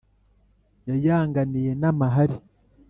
[0.89, 2.37] yayanganiye n’amahari